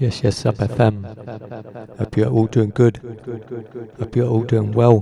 [0.00, 1.98] Yes, yes, Sub FM.
[1.98, 2.96] Hope you're all doing good.
[3.98, 5.00] Hope you're all doing well.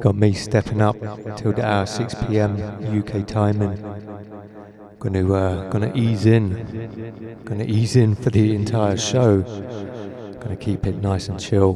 [0.00, 0.96] Got me stepping up
[1.36, 2.52] till the hour 6 p.m.
[2.98, 3.74] UK timing.
[5.00, 7.42] Gonna uh, gonna ease in.
[7.44, 9.42] Gonna ease in for the entire show.
[10.38, 11.74] Gonna keep it nice and chill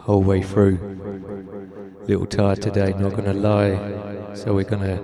[0.00, 0.76] whole way through.
[2.08, 4.34] Little tired today, not gonna lie.
[4.34, 5.00] So we're gonna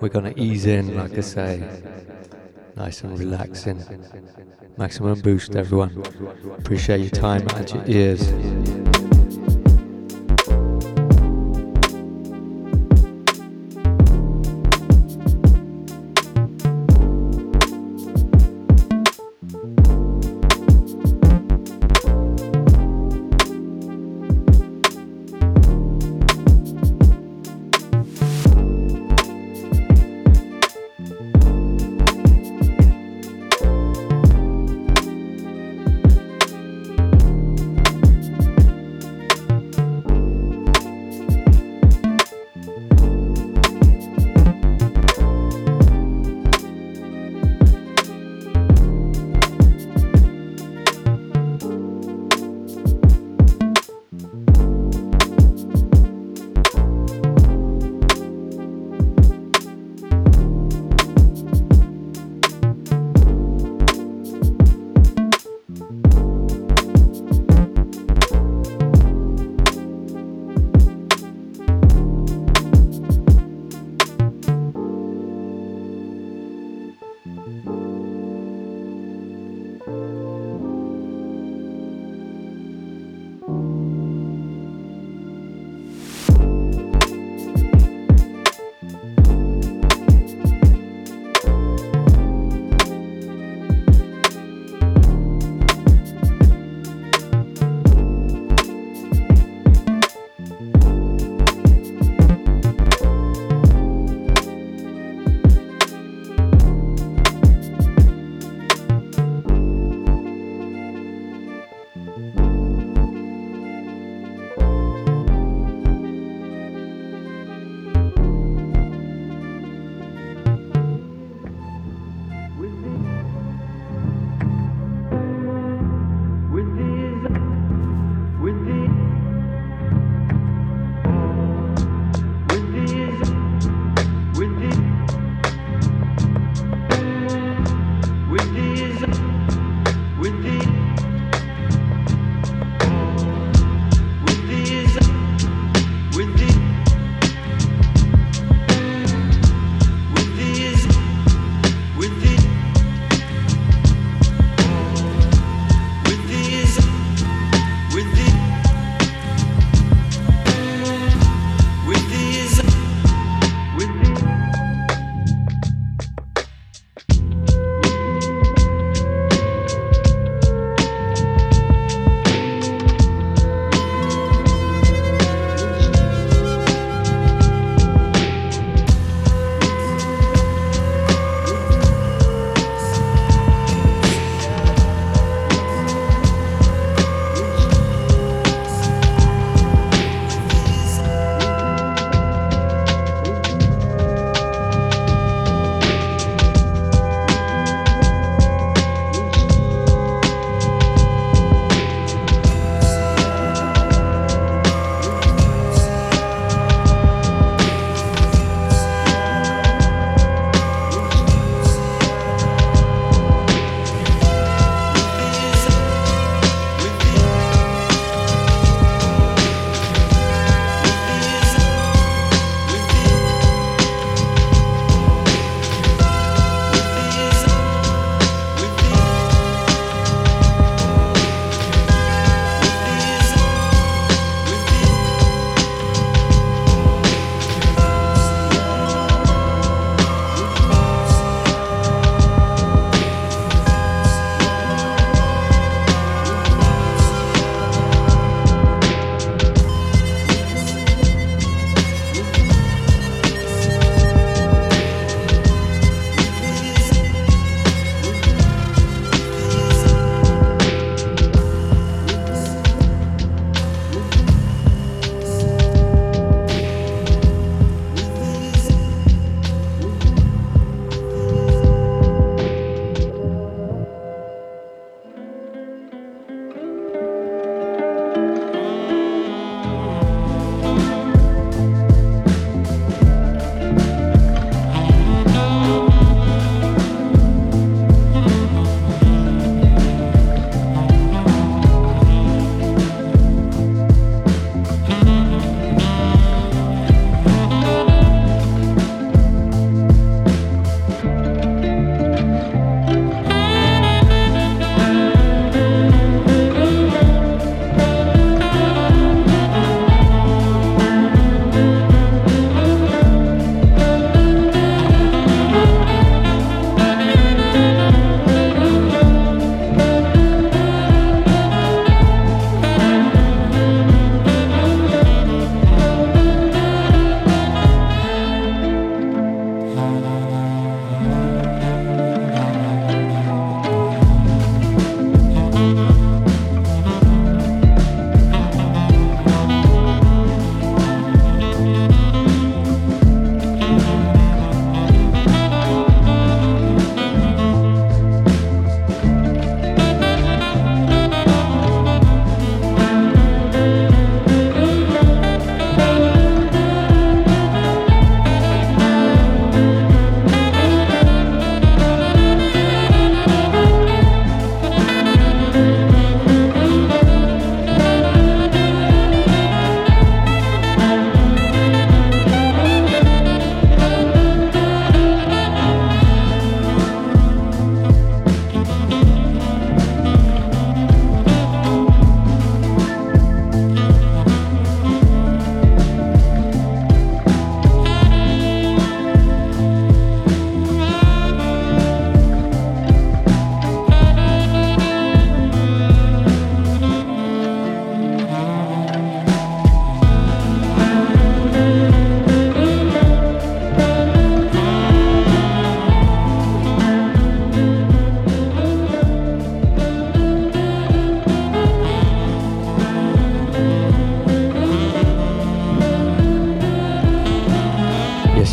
[0.00, 1.82] we're gonna ease in, like I say,
[2.76, 3.82] nice and relaxing.
[4.76, 6.02] Maximum boost, everyone.
[6.58, 8.93] Appreciate your time and your ears.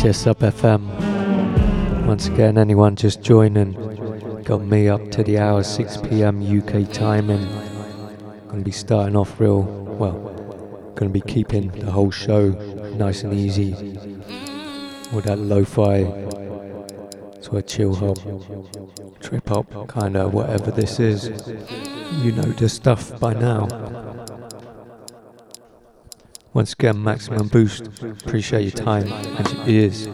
[0.04, 2.06] Yes, Sub FM.
[2.08, 3.72] Once again, anyone just joining,
[4.42, 7.46] got me up to the hour 6 pm UK timing.
[8.48, 10.14] Gonna be starting off real, well,
[10.96, 12.48] gonna be keeping the whole show
[12.96, 13.74] nice and easy
[15.12, 16.02] with that lo fi,
[17.40, 18.18] sort of chill hop,
[19.20, 21.26] trip hop, kind of whatever this is.
[22.24, 24.11] You know the stuff by now.
[26.54, 27.88] Once again, maximum boost.
[28.24, 30.06] Appreciate your time and your ears.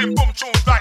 [0.00, 0.77] them boom tunes like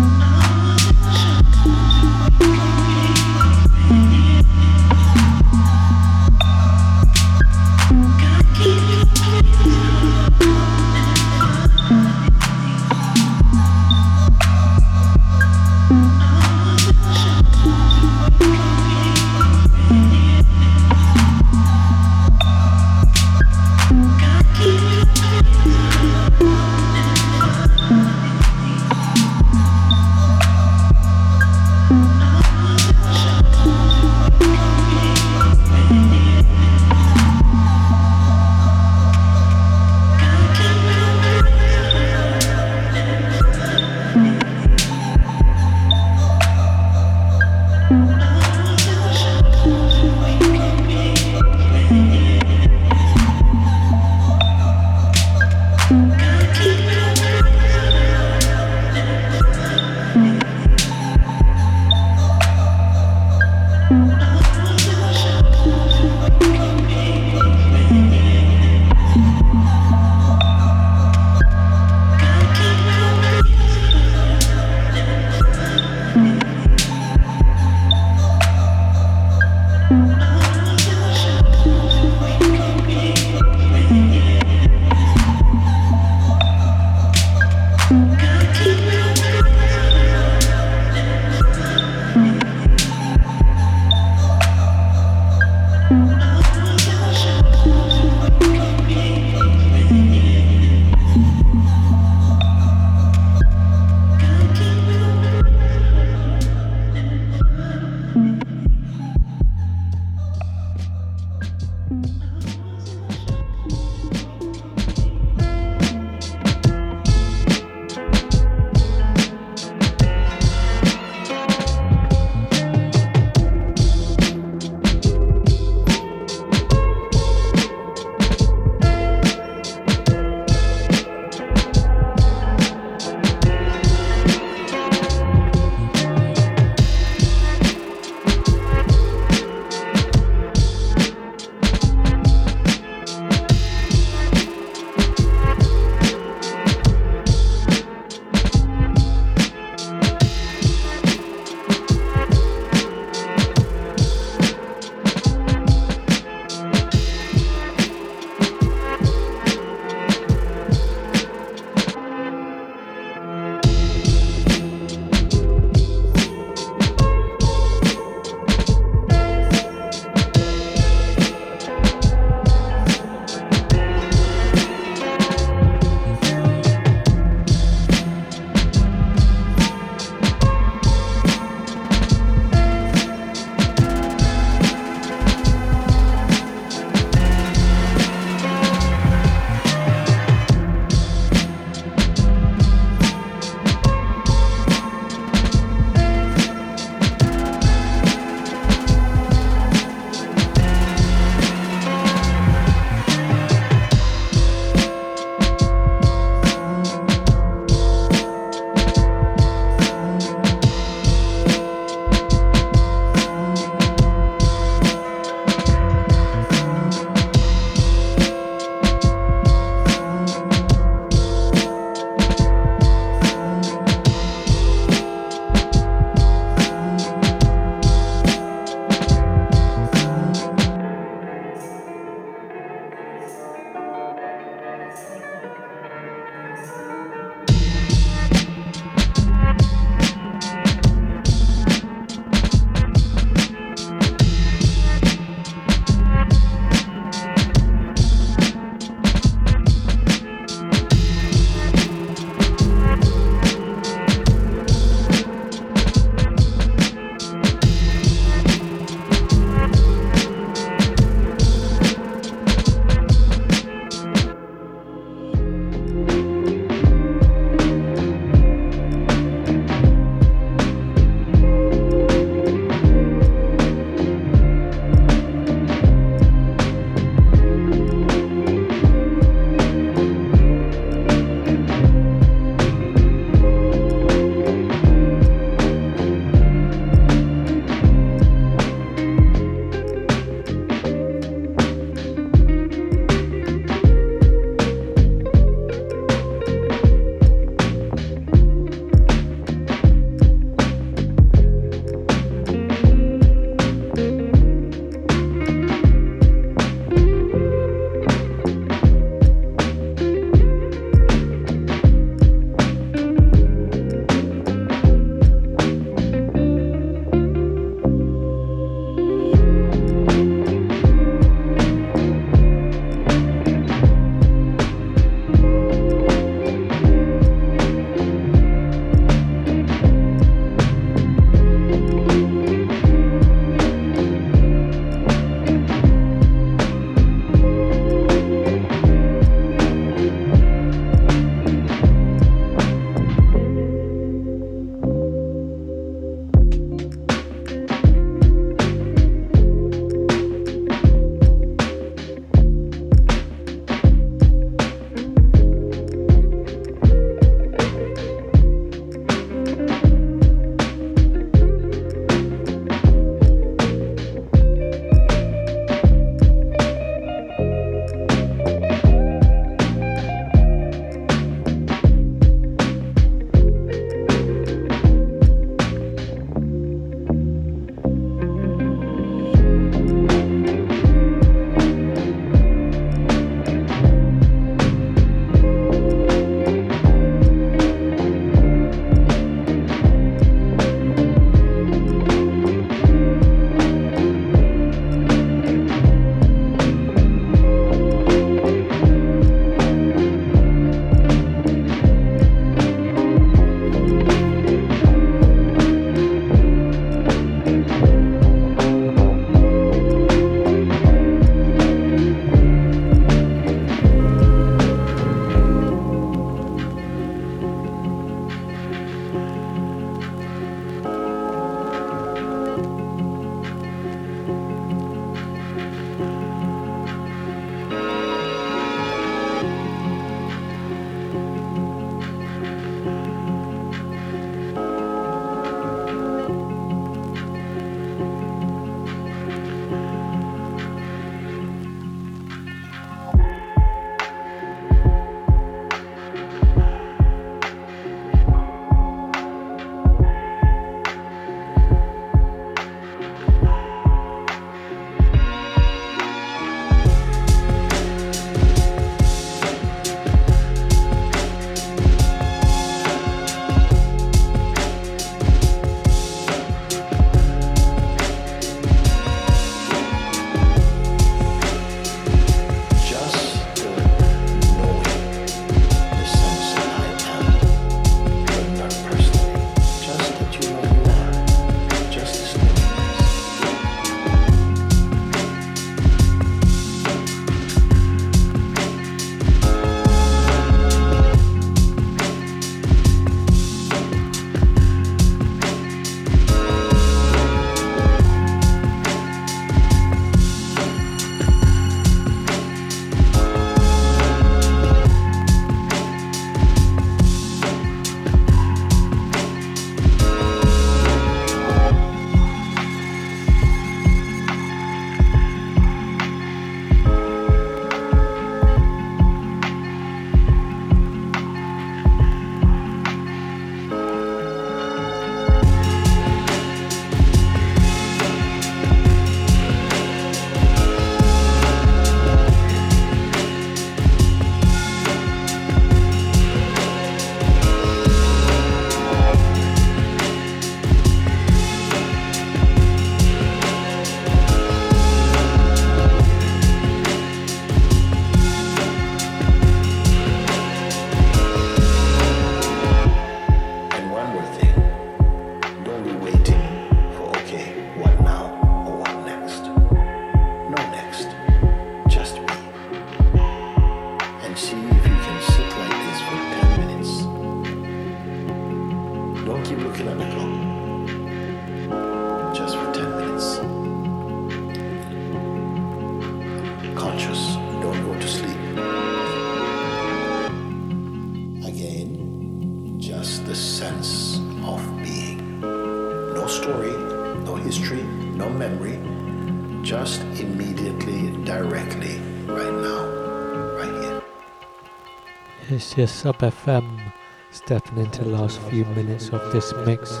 [595.76, 596.92] Your Sub FM
[597.30, 600.00] stepping into the last few minutes of this mix.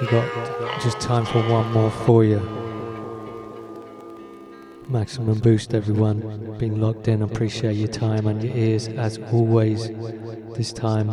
[0.00, 0.28] We got
[0.82, 2.40] just time for one more for you.
[4.88, 6.56] Maximum boost, everyone.
[6.58, 7.22] Been locked in.
[7.22, 9.90] Appreciate your time and your ears as always.
[10.56, 11.10] This time,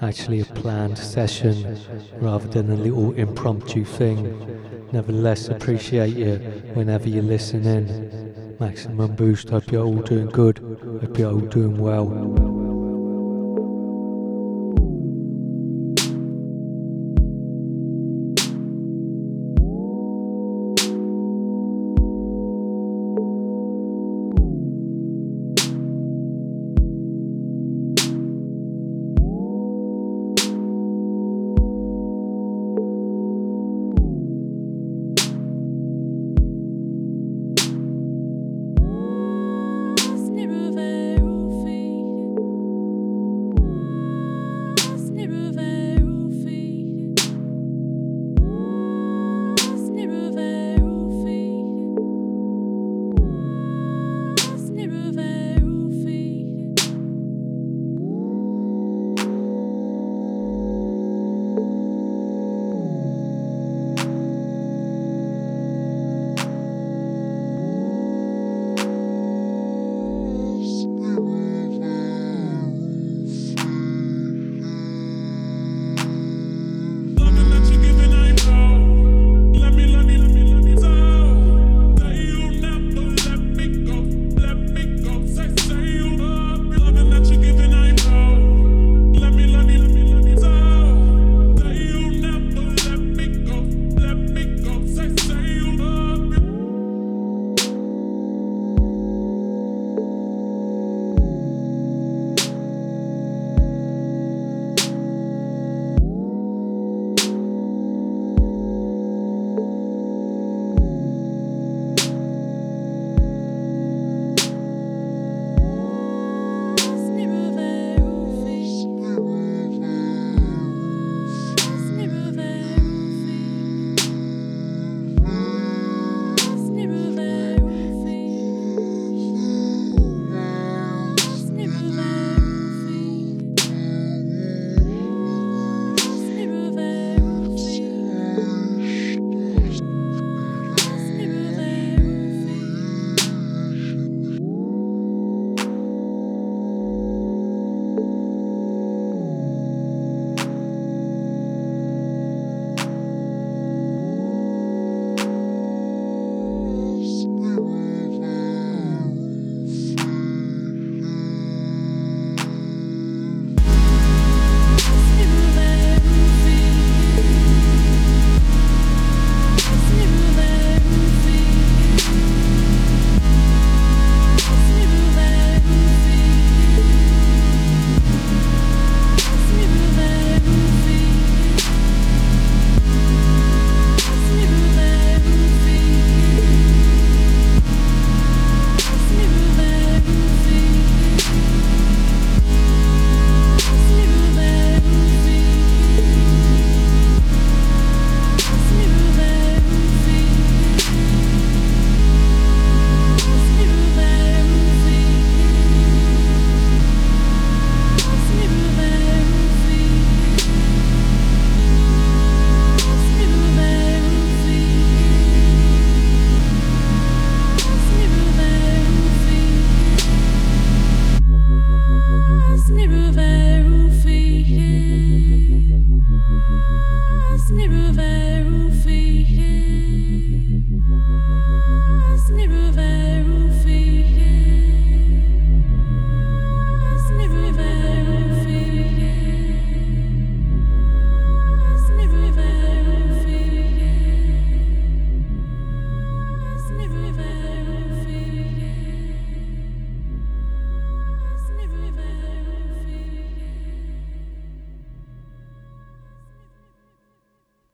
[0.00, 1.78] actually a planned session
[2.20, 4.88] rather than a little impromptu thing.
[4.92, 6.36] Nevertheless, appreciate you
[6.74, 8.56] whenever you listen in.
[8.60, 9.50] Maximum boost.
[9.50, 10.73] Hope you're all doing good.
[11.00, 12.43] Hope you're all doing well.